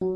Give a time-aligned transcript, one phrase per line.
[0.00, 0.10] Good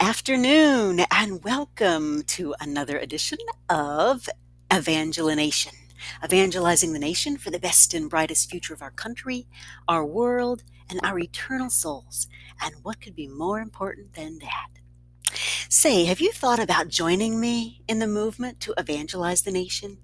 [0.00, 3.38] afternoon, and welcome to another edition
[3.70, 4.28] of
[4.70, 5.72] Evangelination,
[6.24, 9.46] evangelizing the nation for the best and brightest future of our country,
[9.88, 12.26] our world, and our eternal souls.
[12.62, 14.68] And what could be more important than that?
[15.68, 19.98] Say, have you thought about joining me in the movement to evangelize the nation?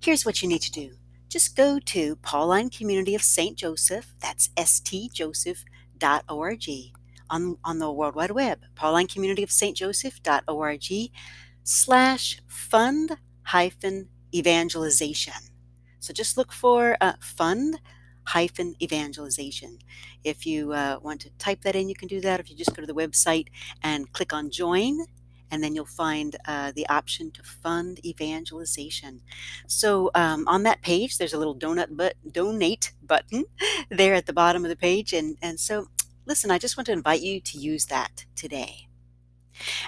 [0.00, 0.92] Here's what you need to do.
[1.28, 3.56] Just go to Pauline Community of St.
[3.56, 6.64] Joseph, that's stjoseph.org,
[7.30, 9.76] on, on the World Wide Web, Pauline Community of St.
[9.76, 11.10] Joseph.org
[11.64, 15.34] slash fund hyphen evangelization.
[16.00, 17.80] So just look for uh, fund
[18.24, 19.78] hyphen evangelization.
[20.22, 22.40] If you uh, want to type that in, you can do that.
[22.40, 23.48] If you just go to the website
[23.82, 25.06] and click on join,
[25.50, 29.22] and then you'll find uh, the option to fund evangelization.
[29.66, 33.44] So um, on that page, there's a little donut but donate button
[33.90, 35.88] there at the bottom of the page, and and so
[36.26, 38.87] listen, I just want to invite you to use that today.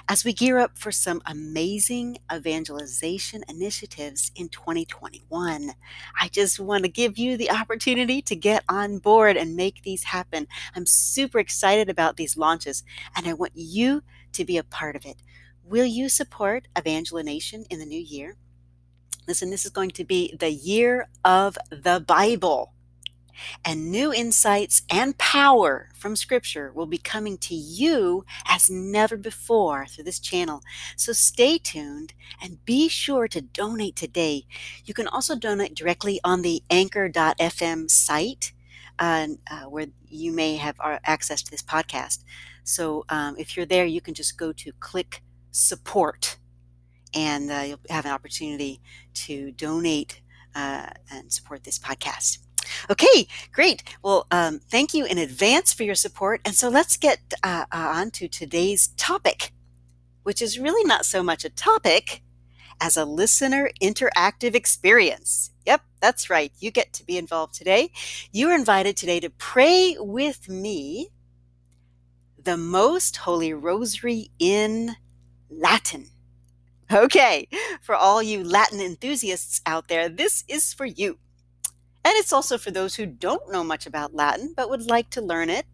[0.07, 5.71] As we gear up for some amazing evangelization initiatives in 2021,
[6.19, 10.03] I just want to give you the opportunity to get on board and make these
[10.03, 10.47] happen.
[10.75, 12.83] I'm super excited about these launches
[13.15, 15.17] and I want you to be a part of it.
[15.63, 18.35] Will you support Evangelination in the new year?
[19.27, 22.73] Listen, this is going to be the year of the Bible
[23.63, 29.85] and new insights and power from Scripture will be coming to you as never before
[29.85, 30.61] through this channel.
[30.95, 34.45] So stay tuned and be sure to donate today.
[34.85, 38.53] You can also donate directly on the anchor.fm site.
[38.99, 42.23] Uh, uh, where you may have uh, access to this podcast.
[42.63, 46.37] So um, if you're there, you can just go to click support
[47.13, 48.81] and uh, you'll have an opportunity
[49.13, 50.21] to donate
[50.55, 52.39] uh, and support this podcast.
[52.89, 53.83] Okay, great.
[54.03, 56.41] Well, um, thank you in advance for your support.
[56.45, 59.51] And so let's get uh, uh, on to today's topic,
[60.23, 62.21] which is really not so much a topic
[62.79, 65.51] as a listener interactive experience.
[65.65, 66.51] Yep, that's right.
[66.59, 67.91] You get to be involved today.
[68.31, 71.09] You're invited today to pray with me
[72.43, 74.95] the Most Holy Rosary in
[75.49, 76.07] Latin.
[76.91, 77.47] Okay,
[77.81, 81.19] for all you Latin enthusiasts out there, this is for you.
[82.03, 85.21] And it's also for those who don't know much about Latin but would like to
[85.21, 85.65] learn it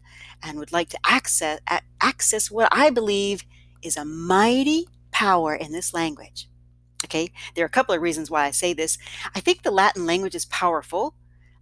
[0.42, 1.60] and would like to access,
[2.00, 3.44] access what I believe
[3.82, 6.48] is a mighty power in this language.
[7.04, 8.98] Okay, there are a couple of reasons why I say this.
[9.34, 11.14] I think the Latin language is powerful,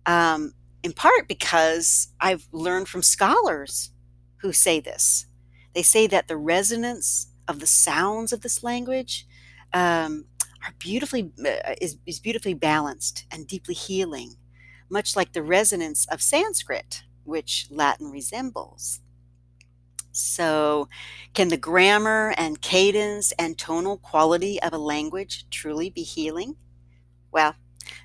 [0.07, 3.91] um, in part because I've learned from scholars
[4.39, 5.27] who say this.
[5.75, 9.27] They say that the resonance of the sounds of this language
[9.75, 10.25] um,
[10.65, 14.37] are beautifully uh, is, is beautifully balanced and deeply healing
[14.89, 19.01] much like the resonance of Sanskrit, which Latin resembles.
[20.13, 20.89] So,
[21.35, 26.57] can the grammar and cadence and tonal quality of a language truly be healing?
[27.31, 27.55] Well,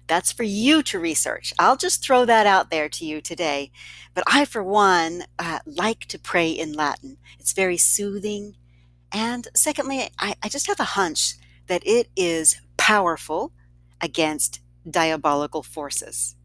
[0.07, 1.53] that's for you to research.
[1.57, 3.71] I'll just throw that out there to you today.
[4.13, 7.17] But I, for one, uh, like to pray in Latin.
[7.39, 8.55] It's very soothing.
[9.13, 11.35] And secondly, I, I just have a hunch
[11.67, 13.53] that it is powerful
[14.01, 14.59] against
[14.89, 16.35] diabolical forces.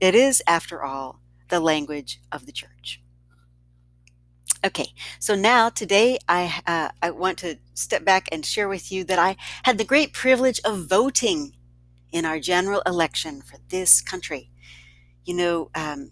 [0.00, 3.02] It is, after all, the language of the church.
[4.64, 4.88] Okay,
[5.20, 9.18] so now today I, uh, I want to step back and share with you that
[9.18, 11.54] I had the great privilege of voting
[12.12, 14.50] in our general election for this country.
[15.24, 16.10] You know, um,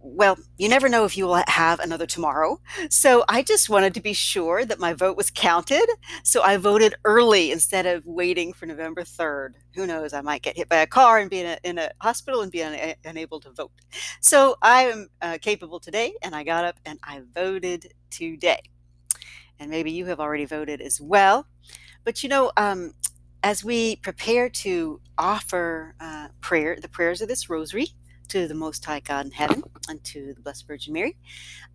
[0.00, 2.60] well, you never know if you will have another tomorrow.
[2.88, 5.86] So I just wanted to be sure that my vote was counted.
[6.22, 9.54] So I voted early instead of waiting for November 3rd.
[9.74, 10.12] Who knows?
[10.12, 12.52] I might get hit by a car and be in a, in a hospital and
[12.52, 13.72] be un, unable to vote.
[14.20, 18.60] So I am uh, capable today, and I got up and I voted today.
[19.58, 21.46] And maybe you have already voted as well.
[22.04, 22.94] But you know, um,
[23.42, 27.88] as we prepare to offer uh, prayer, the prayers of this rosary,
[28.28, 31.16] to the Most High God in heaven and to the Blessed Virgin Mary.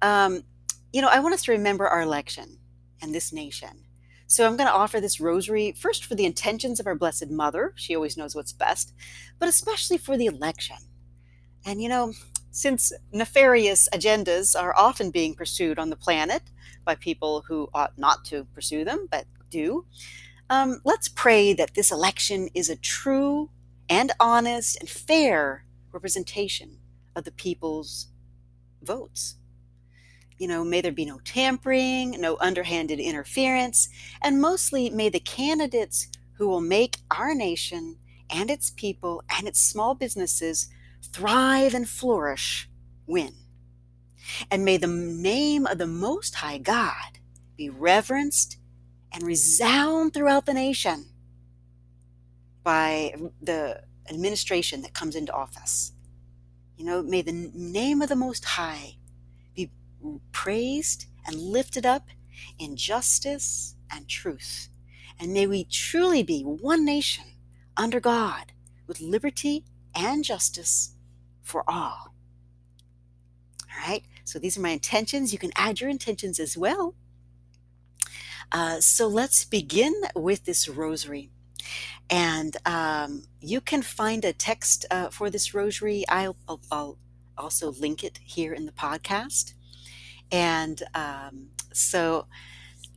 [0.01, 0.43] Um,
[0.91, 2.57] you know, I want us to remember our election
[3.01, 3.85] and this nation.
[4.27, 7.73] So I'm going to offer this rosary first for the intentions of our Blessed Mother.
[7.75, 8.93] She always knows what's best,
[9.39, 10.77] but especially for the election.
[11.65, 12.13] And you know,
[12.51, 16.43] since nefarious agendas are often being pursued on the planet
[16.85, 19.85] by people who ought not to pursue them, but do,
[20.49, 23.49] um, let's pray that this election is a true
[23.89, 26.79] and honest and fair representation
[27.15, 28.09] of the people's
[28.83, 29.37] votes.
[30.37, 33.89] you know, may there be no tampering, no underhanded interference,
[34.21, 37.97] and mostly may the candidates who will make our nation
[38.29, 40.69] and its people and its small businesses
[41.13, 42.69] thrive and flourish
[43.07, 43.33] win.
[44.51, 47.19] And may the name of the Most High God
[47.57, 48.57] be reverenced
[49.13, 51.05] and resound throughout the nation
[52.63, 55.93] by the administration that comes into office.
[56.77, 58.97] You know, may the name of the Most High
[59.55, 59.71] be
[60.31, 62.07] praised and lifted up
[62.59, 64.69] in justice and truth.
[65.19, 67.25] And may we truly be one nation
[67.77, 68.51] under God
[68.87, 69.65] with liberty
[69.95, 70.95] and justice
[71.41, 72.13] for all.
[73.61, 75.33] All right, so these are my intentions.
[75.33, 76.95] You can add your intentions as well.
[78.51, 81.31] Uh, so let's begin with this rosary.
[82.09, 86.03] And um, you can find a text uh, for this rosary.
[86.09, 86.97] I'll, I'll, I'll,
[87.35, 89.53] also link it here in the podcast.
[90.31, 92.27] And um, so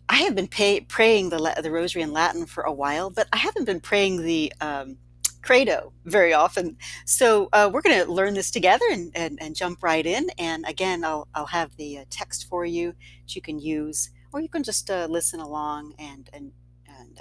[0.09, 3.39] I have been pay, praying the, the rosary in Latin for a while, but I
[3.39, 4.99] haven't been praying the um,
[5.43, 6.77] credo very often.
[7.05, 10.29] So uh, we're going to learn this together and, and, and, jump right in.
[10.39, 12.93] And again, I'll, I'll have the uh, text for you
[13.23, 16.53] that you can use, or you can just uh, listen along and, and,
[16.89, 17.19] and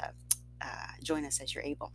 [0.66, 1.94] uh, join us as you're able.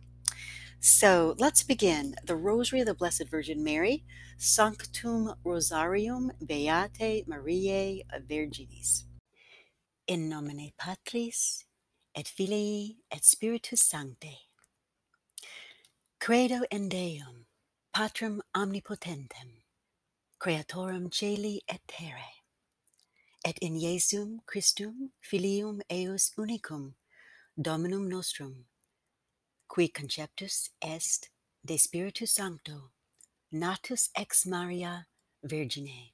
[0.79, 2.15] So let's begin.
[2.25, 4.03] The Rosary of the Blessed Virgin Mary,
[4.37, 9.03] Sanctum Rosarium Beate Mariae Virginis.
[10.07, 11.65] In nomine Patris,
[12.15, 14.37] et Filii, et Spiritus Sancti.
[16.19, 17.45] Credo in Deum,
[17.93, 19.63] Patrem omnipotentem,
[20.39, 22.41] Creatorem celi et terrae,
[23.45, 26.93] et in Jesum Christum Filium eius unicum,
[27.59, 28.65] Dominum nostrum,
[29.67, 31.29] qui conceptus est
[31.65, 32.91] de Spiritu Sancto,
[33.51, 35.05] natus ex Maria
[35.43, 36.13] Virgine,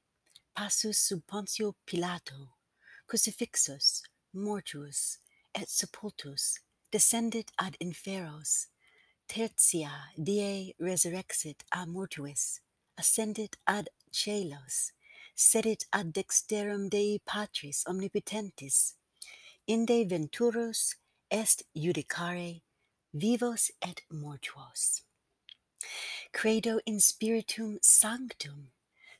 [0.56, 2.56] passus sub Pontio Pilato,
[3.07, 4.01] crucifixus,
[4.34, 5.19] mortuus,
[5.54, 6.60] et sepultus,
[6.92, 8.66] descendit ad inferos,
[9.30, 12.62] tertia die resurrexit a mortuis,
[12.98, 14.92] ascendit ad celos,
[15.36, 18.95] sedit ad dexterum Dei Patris omnipotentis,
[19.68, 20.95] inde venturus
[21.31, 22.62] est judicare
[23.13, 25.01] vivos et mortuos.
[26.31, 28.69] Credo in spiritum sanctum,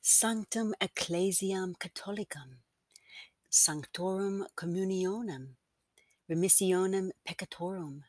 [0.02, 2.60] sanctum ecclesiam catholicam,
[3.50, 5.56] sanctorum communionem,
[6.30, 8.04] remissionem peccatorum,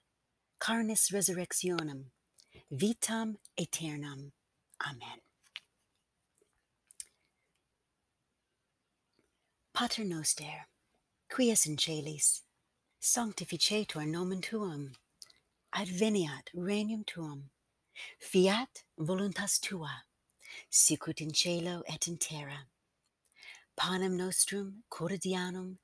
[0.61, 2.06] carnis resurrectionem,
[2.73, 4.33] vitam aeternam.
[4.81, 5.21] Amen.
[9.73, 10.67] Pater noster,
[11.29, 12.43] qui es in celis,
[13.00, 14.93] sanctificetur nomen tuum
[15.73, 17.50] adveniat regnum tuum
[18.21, 20.03] fiat voluntas tua,
[20.69, 22.67] sicut in cielo et in terra.
[23.77, 25.79] Panem nostrum quotidianum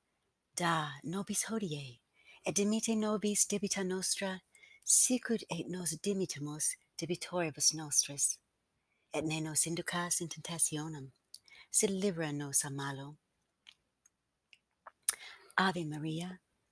[0.55, 1.99] da nobis hodie,
[2.45, 4.41] et dimite nobis debita nostra,
[4.83, 8.37] sicut et nos dimittimus debitoribus nostris.
[9.13, 11.11] Et ne nos inducas in tentationem,
[11.71, 13.15] sed libera nos a malo.
[15.57, 16.39] Ave Maria,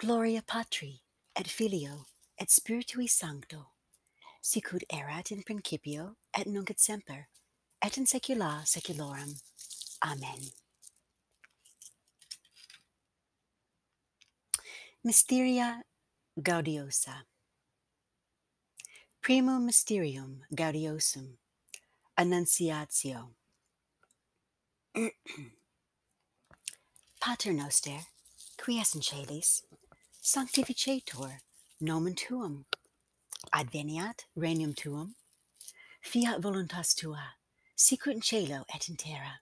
[0.00, 1.02] Gloria Patri,
[1.36, 2.06] et Filio,
[2.38, 3.66] et Spiritui Sancto,
[4.40, 7.28] sicut erat in principio, et nunc et semper,
[7.82, 9.34] et in saecula saeculorum.
[10.02, 10.52] Amen.
[15.04, 15.82] Mysteria
[16.40, 17.24] Gaudiosa
[19.20, 21.36] Primum Mysterium Gaudiosum
[22.18, 23.34] Annunciatio
[27.20, 28.06] Pater Noster,
[28.56, 29.62] quies in celis,
[30.22, 31.38] sanctificetur
[31.80, 32.66] nomen tuum,
[33.54, 35.14] adveniat regnum tuum,
[36.02, 37.36] fiat voluntas tua,
[37.74, 39.40] sicut in cielo et in terra.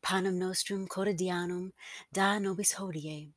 [0.00, 1.72] Panem nostrum quotidianum
[2.12, 3.32] da nobis hodie,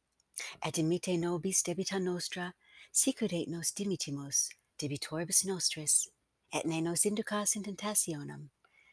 [0.64, 2.54] et dimite nobis debita nostra,
[2.92, 6.10] sicut et nos dimitimus debitoribus nostris,
[6.54, 8.50] et ne nos inducas in tentationem,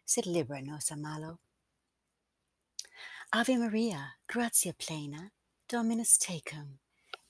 [0.06, 1.38] sed libera nos a malo.
[3.30, 5.30] Ave Maria, gratia plena,
[5.68, 6.78] Dominus tecum,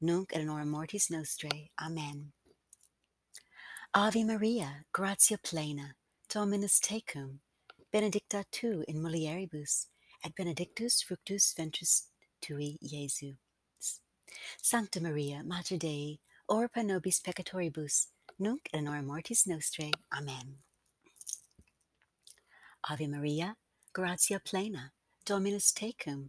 [0.00, 1.70] nunc et in mortis nostrae.
[1.80, 2.32] Amen.
[3.94, 5.94] Ave Maria, gratia plena,
[6.28, 7.38] Dominus tecum,
[7.92, 9.86] benedicta tu in mulieribus,
[10.24, 12.08] et benedictus fructus ventris
[12.42, 13.36] tui, Iesus.
[14.62, 19.92] Sancta Maria, Mater Dei, ora pro nobis peccatoribus, nunc et in mortis nostrae.
[20.12, 20.56] Amen.
[22.90, 23.56] Ave Maria,
[23.94, 24.92] gratia plena,
[25.24, 26.28] Dominus tecum,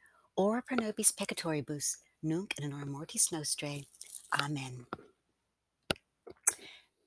[0.41, 3.85] ora pro nobis peccatoribus, nunc in hora mortis nostrae.
[4.41, 4.87] Amen.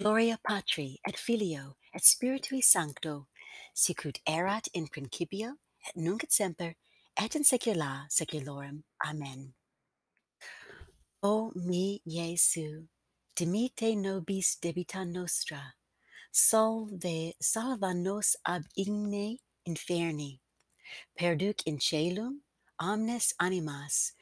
[0.00, 3.26] Gloria Patri et Filio et Spiritui Sancto,
[3.74, 5.56] sicut erat in principio
[5.88, 6.76] et nunc et semper
[7.20, 8.84] et in saecula saeculorum.
[9.04, 9.54] Amen.
[11.20, 12.86] O mi Iesu,
[13.34, 15.74] dimite nobis debita nostra,
[16.30, 20.38] salve salva nos ab igne inferni,
[21.18, 22.43] perduc in celum
[22.80, 24.12] omnes animas,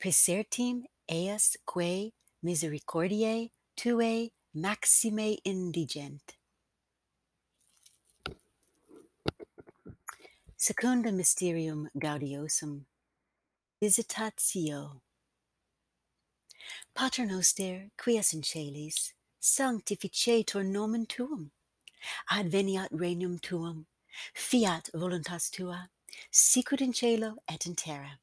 [0.00, 2.12] presertim eas quae
[2.44, 6.36] misericordiae tuae maxime indigent.
[10.56, 12.86] Secunda Mysterium Gaudiosum
[13.82, 15.00] Visitatio
[16.94, 21.50] Pater noster, qui es in celis, sanctificetur nomen tuum.
[22.32, 23.86] Adveniat regnum tuum,
[24.32, 25.90] fiat voluntas tua,
[26.30, 28.18] sicut in cielo et in terra.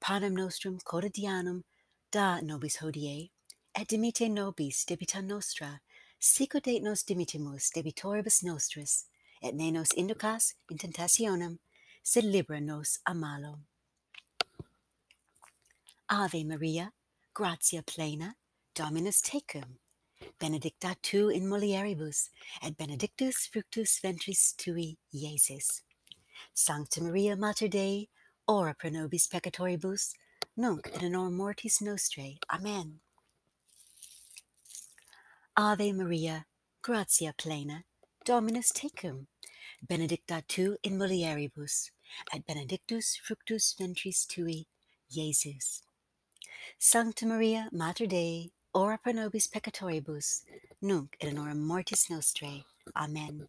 [0.00, 1.62] Panem nostrum quotidianum
[2.10, 3.30] da nobis hodie,
[3.74, 5.80] et dimite nobis debita nostra,
[6.20, 9.06] sicut et nos dimitimus debitoribus nostris,
[9.42, 11.58] et ne nos inducas in tentationem,
[12.02, 13.58] sed libera nos a malo.
[16.08, 16.92] Ave Maria,
[17.34, 18.36] gratia plena,
[18.74, 19.78] Dominus tecum,
[20.38, 22.28] benedicta tu in mulieribus,
[22.62, 25.82] et benedictus fructus ventris tui, Iesus.
[26.56, 28.08] Sancta Maria, Mater Dei,
[28.46, 30.14] ora pro nobis peccatoribus,
[30.56, 32.38] nunc et in mortis nostrae.
[32.48, 33.00] Amen.
[35.56, 36.46] Ave Maria,
[36.80, 37.82] gratia plena,
[38.24, 39.26] Dominus tecum,
[39.84, 41.90] benedicta tu in mulieribus,
[42.32, 44.68] et benedictus fructus ventris tui,
[45.10, 45.82] Jesus.
[46.78, 50.42] Sancta Maria, Mater Dei, ora pro nobis peccatoribus,
[50.80, 52.62] nunc et in mortis nostrae.
[52.94, 53.48] Amen.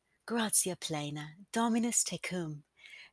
[0.31, 2.61] gratia plena, Dominus tecum,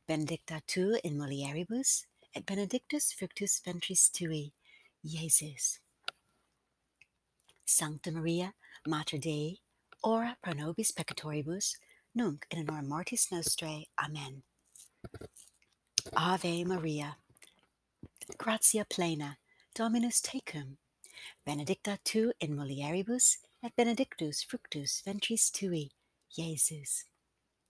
[0.07, 4.53] benedicta tu in mulieribus, et benedictus fructus ventris tui,
[5.03, 5.79] Jesus.
[7.65, 8.53] Sancta Maria,
[8.87, 9.59] Mater Dei,
[10.01, 11.75] ora pro nobis peccatoribus,
[12.15, 13.87] nunc in hora mortis nostrae.
[14.01, 14.41] Amen.
[16.15, 17.17] Ave Maria,
[18.37, 19.35] gratia plena,
[19.75, 20.77] Dominus tecum,
[21.45, 25.91] benedicta tu in mulieribus, et benedictus fructus ventris tui,
[26.33, 27.08] Jesus.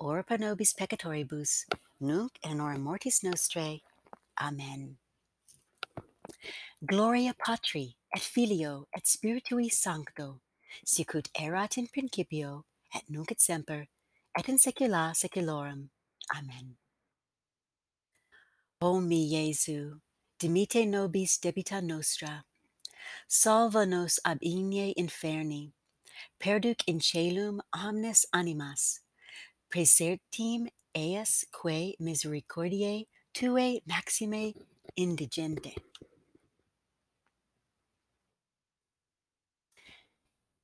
[0.00, 1.66] ora pro nobis peccatoribus,
[2.00, 3.82] nunc et in hora mortis nostrae.
[4.40, 4.96] Amen.
[6.86, 10.40] Gloria Patri, et Filio, et Spiritui Sancto,
[10.86, 13.88] sicut erat in principio, et nunc et semper,
[14.38, 15.90] et in saecula saeculorum.
[16.34, 16.76] Amen.
[18.80, 20.00] O mi Jesu,
[20.38, 22.44] dimite nobis debita nostra,
[23.28, 25.72] salva nos ab igne inferni,
[26.40, 29.00] perduc in celum omnes animas,
[29.70, 34.54] praesertim eas quae misericordiae tuae maxime
[34.96, 35.74] indigente.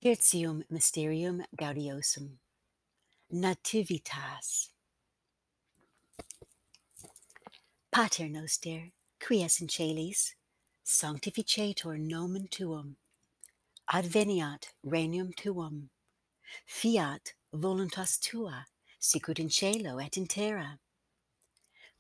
[0.03, 2.39] Tertium mysterium gaudiosum.
[3.33, 4.71] Nativitas.
[7.91, 10.35] Pater noster, qui es in celis,
[10.85, 12.97] sanctificetur nomen tuum.
[13.93, 15.91] Adveniat regnum tuum.
[16.67, 18.67] Fiat voluntas tua
[19.07, 20.79] sicut in cielo et in terra.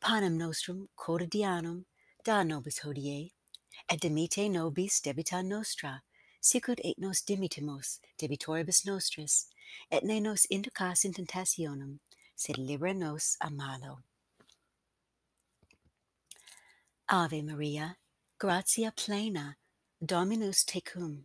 [0.00, 1.84] Panem nostrum quotidianum
[2.24, 3.32] da nobis hodie,
[3.88, 6.02] et dimite nobis debita nostra,
[6.40, 9.46] sicut et nos dimitimus debitoribus nostris,
[9.90, 12.00] et ne nos inducas in tentationem,
[12.34, 14.00] sed libera nos a malo.
[17.08, 17.96] Ave Maria,
[18.38, 19.56] gratia plena,
[20.04, 21.24] Dominus tecum.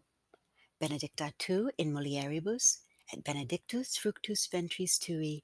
[0.79, 2.77] Benedicta tu in mulieribus,
[3.11, 5.43] et benedictus fructus ventris tui,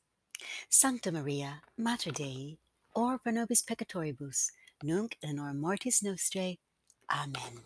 [0.69, 2.57] Sancta Maria, Mater Dei,
[2.95, 4.51] ora pro nobis peccatoribus,
[4.83, 6.57] nunc et in hora mortis nostrae.
[7.09, 7.61] Amen.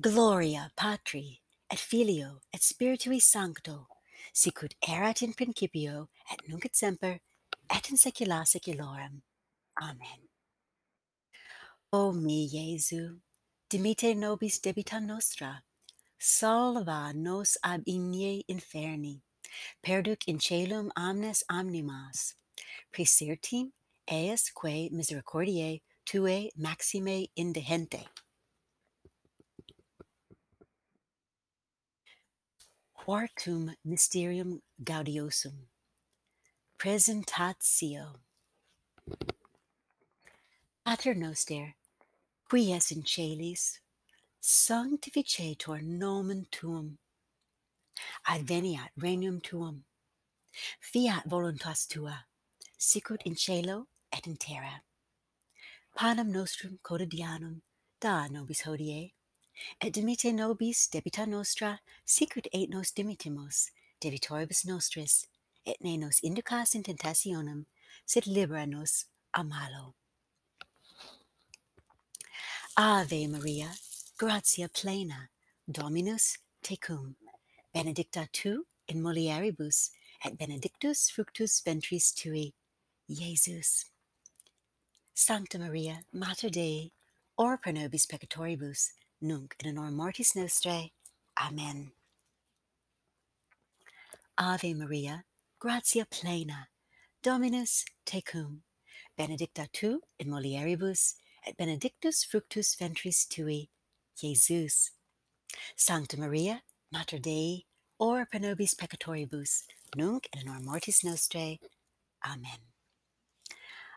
[0.00, 3.86] Gloria Patri, et Filio, et Spiritui Sancto,
[4.32, 7.20] sicut erat in principio, et nunc et semper,
[7.70, 9.22] et in saecula saeculorum.
[9.80, 10.28] Amen.
[11.92, 13.20] O mi Jesu,
[13.70, 15.62] dimite nobis debita nostra,
[16.18, 19.22] salva nos ab igne inferni,
[19.84, 22.34] perduc in celum omnes omnimas,
[22.92, 23.72] praesirtim
[24.10, 28.04] eas quae misericordiae tue maxime indehente.
[32.96, 35.66] Quartum Mysterium Gaudiosum
[36.78, 38.14] Presentatio
[40.84, 41.74] Pater Noster,
[42.48, 43.80] qui es in celis,
[44.40, 46.98] sanctificetur nomen tuum.
[48.28, 49.84] adveniat regnum tuum.
[50.80, 52.24] Fiat voluntas tua,
[52.78, 54.82] sicut in cielo et in terra.
[55.96, 57.62] Panem nostrum quotidianum
[58.00, 59.12] da nobis hodie,
[59.80, 63.70] et dimite nobis debita nostra, sicut et nos dimitimus
[64.04, 65.26] debitoribus nostris,
[65.64, 67.64] et ne nos inducas in tentationem,
[68.04, 69.94] sed libera nos a malo.
[72.76, 73.70] Ave Maria,
[74.18, 75.30] gratia plena,
[75.70, 77.14] Dominus tecum.
[77.74, 79.90] Benedicta tu in mulieribus,
[80.24, 82.54] et benedictus fructus ventris tui,
[83.10, 83.86] Jesus.
[85.12, 86.92] Sancta Maria, Mater Dei,
[87.36, 90.92] ora pro nobis peccatoribus, nunc in hora mortis nostrae.
[91.36, 91.90] Amen.
[94.38, 95.24] Ave Maria,
[95.60, 96.68] gratia plena,
[97.22, 98.60] Dominus tecum,
[99.18, 101.14] benedicta tu in mulieribus,
[101.46, 103.68] et benedictus fructus ventris tui,
[104.16, 104.92] Jesus.
[105.76, 106.62] Sancta Maria,
[106.94, 107.64] Mater Dei,
[107.98, 109.64] ora pro nobis peccatoribus,
[109.96, 111.58] nunc et in hora mortis nostrae.
[112.24, 112.60] Amen.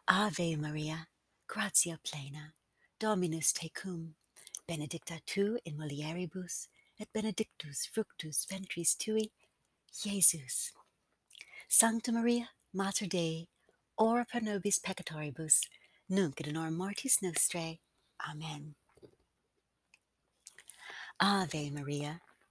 [0.08, 1.06] Ave Maria,
[1.48, 2.54] gratia plena,
[3.00, 4.14] Dominus tecum,
[4.68, 9.30] benedicta tu in mulieribus, et benedictus fructus ventris tui,
[9.94, 10.72] Jesus.
[11.70, 13.48] Sancta Maria, Mater Dei,
[14.00, 15.68] ora pro nobis peccatoribus,
[16.10, 17.78] nunc et in hora mortis nostrae.
[18.28, 18.74] Amen.
[21.22, 22.22] Ave Maria,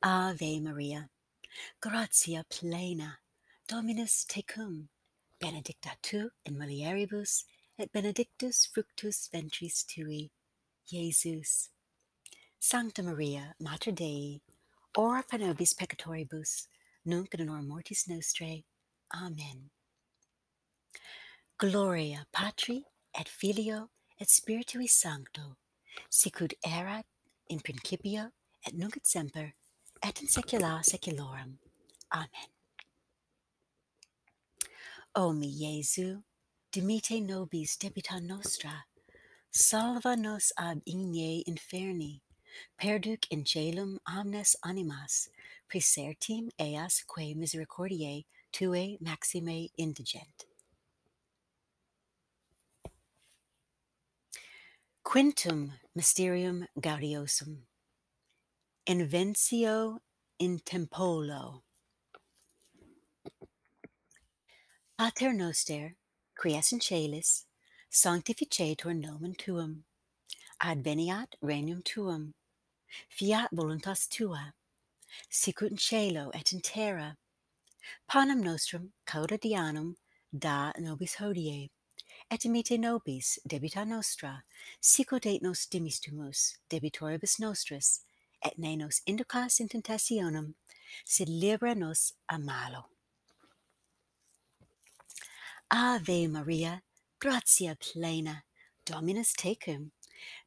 [0.00, 1.08] Ave Maria,
[1.80, 3.18] gratia plena,
[3.68, 4.86] Dominus tecum,
[5.40, 7.42] benedicta tu in mulieribus,
[7.76, 10.30] et benedictus fructus ventris tui,
[10.86, 11.70] Jesus.
[12.60, 14.40] Sancta Maria, Mater Dei,
[14.96, 16.68] ora pro nobis peccatoribus,
[17.04, 18.62] nunc et in honor mortis nostrae.
[19.12, 19.70] Amen.
[21.58, 22.84] Gloria Patri
[23.18, 25.56] et Filio et Spiritui Sancto,
[26.08, 27.04] sicut erat
[27.48, 28.30] in principio
[28.64, 29.54] et nunc et semper
[30.02, 31.58] et in saecula saeculorum.
[32.12, 32.48] Amen.
[35.14, 36.22] O mi Jesu,
[36.72, 38.84] dimite nobis debita nostra,
[39.50, 42.20] salva nos ab igne inferni,
[42.80, 45.28] perduc in celum omnes animas,
[45.68, 50.44] praesertim eas quae misericordiae tuae maxime indigent.
[55.02, 57.62] Quintum Mysterium Gaudiosum
[58.88, 59.98] inventio
[60.38, 61.62] in tempolo.
[64.96, 65.94] Pater noster,
[66.34, 67.44] quies in celis,
[67.92, 69.84] sanctificetur nomen tuum.
[70.62, 72.32] Adveniat regnum tuum.
[73.10, 74.54] Fiat voluntas tua.
[75.28, 77.16] Sicut in cielo et in terra.
[78.08, 79.38] Panem nostrum cauda
[80.32, 81.68] da nobis hodie
[82.30, 84.42] et imite nobis debita nostra,
[84.80, 88.00] sicut et nos dimistumus debitoribus nostris,
[88.44, 90.54] et ne nos inducas in tentationem,
[91.04, 92.86] sed libera nos a malo.
[95.70, 96.82] Ave Maria,
[97.20, 98.44] gratia plena,
[98.86, 99.90] Dominus tecum,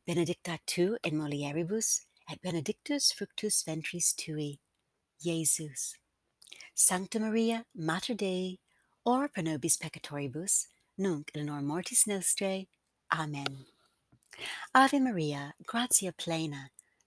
[0.08, 4.60] benedicta tu in mulieribus, et benedictus fructus ventris tui,
[5.22, 5.96] Jesus.
[6.76, 8.60] Sancta Maria, Mater Dei,
[9.06, 12.68] or pro nobis peccatoribus, nunc in honor mortis nostrae.
[13.14, 13.66] Amen.
[14.76, 16.70] Ave Maria, gratia plena,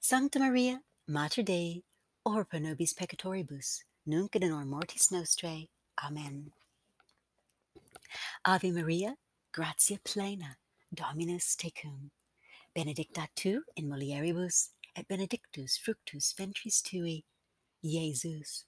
[0.00, 1.82] Sancta Maria, Mater Dei,
[2.24, 5.68] ora pro nobis peccatoribus, nunc et in hora mortis nostrae.
[6.04, 6.52] Amen.
[8.44, 9.16] Ave Maria,
[9.52, 10.56] gratia plena,
[10.94, 12.10] Dominus tecum.
[12.74, 17.24] Benedicta tu in mulieribus, et benedictus fructus ventris tui,
[17.82, 18.64] Jesus.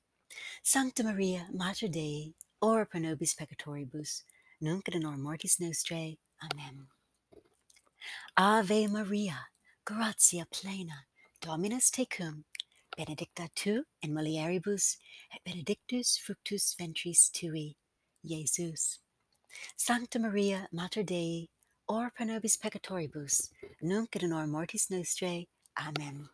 [0.63, 4.23] Sancta Maria, Mater Dei, ora pro nobis peccatoribus,
[4.61, 6.17] nunc et in hora mortis nostrae.
[6.43, 6.87] Amen.
[8.37, 9.47] Ave Maria,
[9.85, 11.07] gratia plena,
[11.41, 12.45] Dominus tecum,
[12.97, 14.97] benedicta tu in mulieribus,
[15.35, 17.77] et benedictus fructus ventris tui,
[18.25, 19.01] Jesus.
[19.77, 21.49] Sancta Maria, Mater Dei,
[21.89, 23.51] ora pro nobis peccatoribus,
[23.83, 25.49] nunc et in hora mortis nostrae.
[25.77, 26.29] Amen.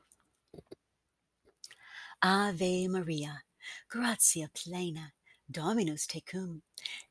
[2.22, 3.42] Ave Maria,
[3.88, 5.12] gratia plena,
[5.50, 6.60] Dominus tecum,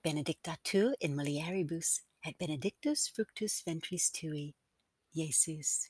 [0.04, 4.54] benedicta tu in mulieribus, et benedictus fructus ventris tui,
[5.16, 5.90] Jesus.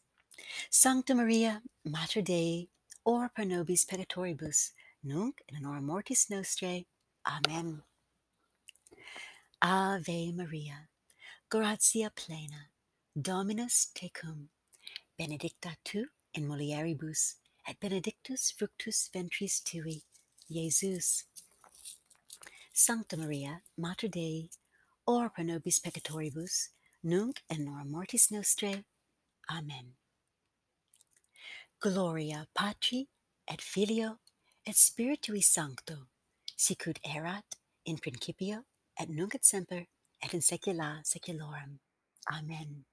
[0.69, 2.69] Sancta Maria, Mater Dei,
[3.05, 4.71] ora pro nobis peccatoribus,
[5.03, 6.85] nunc in hora mortis nostrae.
[7.25, 7.83] Amen.
[9.61, 10.87] Ave Maria,
[11.49, 12.69] gratia plena,
[13.19, 14.49] Dominus tecum,
[15.19, 17.35] benedicta tu in mulieribus,
[17.67, 20.03] et benedictus fructus ventris tui,
[20.49, 21.25] Jesus.
[22.73, 24.49] Sancta Maria, Mater Dei,
[25.07, 26.69] ora pro nobis peccatoribus,
[27.03, 28.83] nunc in hora mortis nostrae.
[29.49, 29.93] Amen.
[31.79, 33.07] Gloria Patri
[33.47, 34.17] et Filio
[34.65, 36.07] et Spiritui Sancto,
[36.55, 37.45] sicut erat
[37.85, 38.63] in principio
[38.99, 39.85] et nunc et semper
[40.23, 41.77] et in saecula saeculorum.
[42.31, 42.85] Amen.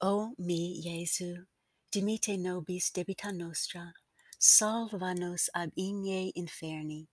[0.00, 1.44] O mi Jesu,
[1.92, 3.92] dimite nobis debita nostra,
[4.38, 7.08] salva nos ab igne inferni,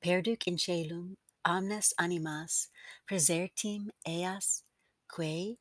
[0.00, 2.68] perduc in celum omnes animas,
[3.10, 4.62] presertim eas,
[5.08, 5.56] quae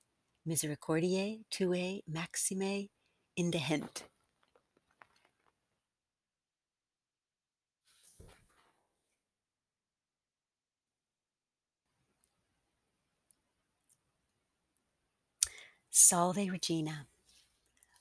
[0.46, 2.88] misericordiae tuae maxime
[3.36, 4.04] indehent.
[15.90, 17.08] Salve Regina,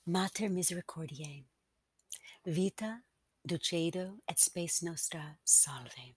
[0.05, 1.43] Mater Misericordiae,
[2.45, 3.03] vita,
[3.45, 6.15] dulcedo et spes nostra salve.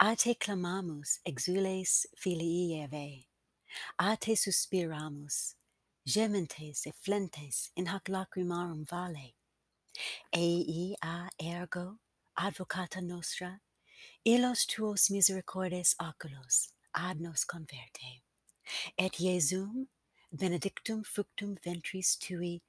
[0.00, 3.26] A te clamamus, exules filii Eve,
[3.98, 5.54] a te suspiramus,
[6.06, 9.34] gementes et flentes in hac lacrimarum vale.
[10.32, 11.98] Ei a ergo,
[12.36, 13.60] advocata nostra,
[14.24, 18.22] illos tuos misericordes oculos ad nos converte.
[18.96, 19.88] Et Iesum,
[20.32, 22.62] benedictum fructum ventris tui,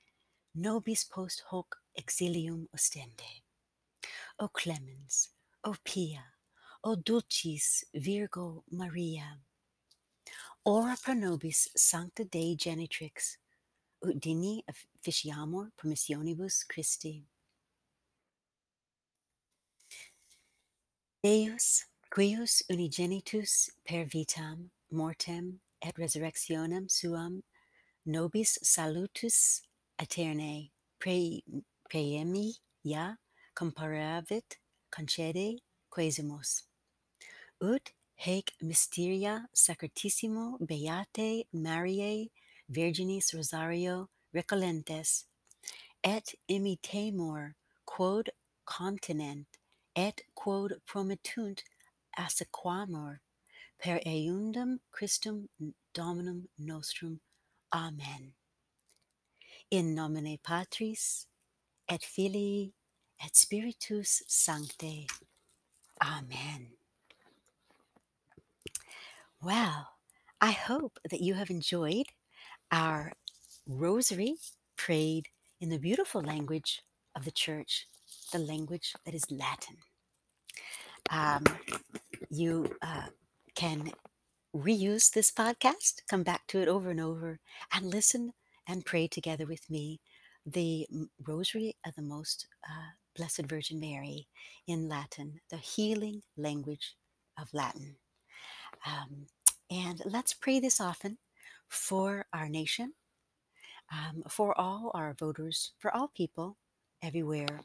[0.55, 3.43] nobis post hoc exilium ostende.
[4.39, 5.29] O clemens,
[5.63, 6.23] o pia,
[6.83, 9.39] o dulcis Virgo Maria,
[10.65, 13.37] ora pro nobis sancta Dei genitrix,
[14.05, 17.25] ut digni officiamur promissionibus Christi.
[21.23, 27.43] Deus, quius unigenitus per vitam, mortem et resurrectionem suam
[28.05, 29.61] nobis salutus
[29.99, 30.69] aeternae
[30.99, 31.41] pre,
[31.89, 33.15] preemi ja
[33.55, 34.57] comparavit
[34.91, 36.63] concede quesimus.
[37.61, 37.91] Ut
[38.25, 42.29] haec mysteria sacratissimo beate Mariae
[42.69, 45.25] Virginis Rosario recolentes,
[46.03, 47.53] et imitemur
[47.85, 48.29] quod
[48.65, 49.47] continent,
[49.95, 51.63] et quod promittunt
[52.17, 53.19] assequamur
[53.79, 55.49] per eundem Christum
[55.93, 57.19] Dominum nostrum.
[57.73, 58.33] Amen.
[59.71, 61.25] In nomine Patris
[61.89, 62.71] et Filii
[63.19, 65.07] et Spiritus Sancte.
[66.01, 66.80] Amen.
[69.43, 69.87] Well,
[70.39, 72.05] I hope that you have enjoyed
[72.71, 73.13] our
[73.67, 74.35] rosary
[74.77, 76.83] prayed in the beautiful language
[77.15, 77.87] of the church,
[78.31, 79.77] the language that is Latin.
[81.09, 81.43] Um,
[82.29, 83.07] you uh,
[83.55, 83.91] can
[84.55, 87.39] reuse this podcast, come back to it over and over,
[87.73, 88.33] and listen
[88.67, 90.01] and pray together with me
[90.45, 90.85] the
[91.27, 94.27] Rosary of the Most uh, Blessed Virgin Mary
[94.67, 96.95] in Latin, the healing language
[97.39, 97.95] of Latin.
[98.85, 99.27] Um,
[99.69, 101.17] and let's pray this often
[101.69, 102.93] for our nation,
[103.91, 106.57] um, for all our voters, for all people
[107.01, 107.61] everywhere,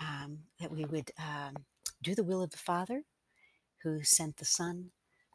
[0.00, 1.54] um, that we would um,
[2.02, 3.02] do the will of the Father
[3.82, 4.90] who sent the Son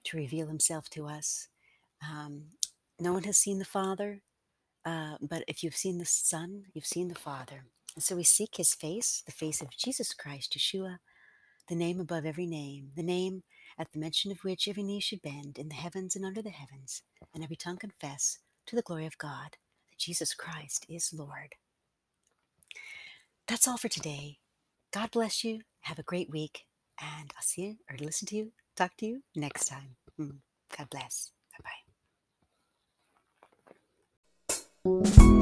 [0.05, 1.47] to reveal himself to us.
[2.01, 2.43] Um,
[2.99, 4.21] no one has seen the Father,
[4.85, 7.65] uh, but if you've seen the Son, you've seen the Father.
[7.95, 10.97] And so we seek his face, the face of Jesus Christ, Yeshua,
[11.69, 13.43] the name above every name, the name
[13.77, 16.49] at the mention of which every knee should bend in the heavens and under the
[16.49, 17.03] heavens,
[17.33, 19.57] and every tongue confess to the glory of God
[19.89, 21.55] that Jesus Christ is Lord.
[23.47, 24.37] That's all for today.
[24.91, 25.61] God bless you.
[25.81, 26.65] Have a great week.
[27.01, 29.95] And I'll see you or listen to you, talk to you next time.
[30.19, 30.37] Mm.
[30.77, 31.31] God bless.
[31.57, 31.71] Bye
[34.85, 35.39] bye.